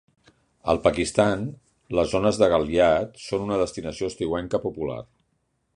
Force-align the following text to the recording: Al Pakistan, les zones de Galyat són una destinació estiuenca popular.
Al 0.71 0.79
Pakistan, 0.87 1.43
les 1.99 2.09
zones 2.15 2.41
de 2.43 2.49
Galyat 2.53 3.23
són 3.27 3.47
una 3.49 3.61
destinació 3.65 4.13
estiuenca 4.15 4.63
popular. 4.67 4.99